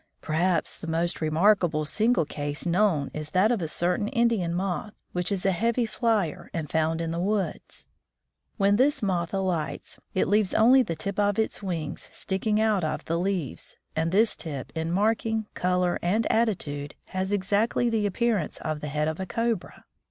Perhaps 0.19 0.79
the 0.79 0.87
most 0.87 1.21
remarkable 1.21 1.85
single 1.85 2.25
case 2.25 2.65
known 2.65 3.11
is 3.13 3.29
that 3.29 3.51
of 3.51 3.61
a 3.61 3.67
certain 3.67 4.07
Indian 4.07 4.51
moth, 4.51 4.93
which 5.11 5.31
is 5.31 5.45
a 5.45 5.51
heavy 5.51 5.85
flyer, 5.85 6.49
and 6.55 6.71
found 6.71 7.01
in 7.01 7.11
the 7.11 7.19
woods. 7.19 7.85
When 8.57 8.77
this 8.77 9.03
moth 9.03 9.31
alights, 9.31 9.99
it 10.15 10.27
leaves 10.27 10.55
only 10.55 10.81
the 10.81 10.95
tip 10.95 11.19
of 11.19 11.37
its 11.37 11.61
wings 11.61 12.09
sticking 12.11 12.59
out 12.59 12.83
of 12.83 13.05
the 13.05 13.19
leaves, 13.19 13.77
and 13.95 14.11
this 14.11 14.35
tip, 14.35 14.71
in 14.75 14.91
marking, 14.91 15.45
color, 15.53 15.99
and 16.01 16.25
attitude, 16.31 16.95
has 17.09 17.31
exactly 17.31 17.87
the 17.87 18.07
appearance 18.07 18.57
of 18.61 18.81
the 18.81 18.87
head 18.89 19.07
of 19.07 19.19
a 19.19 19.27
cobra. 19.27 19.85